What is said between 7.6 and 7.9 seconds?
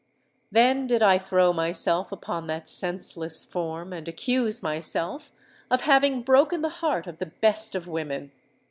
of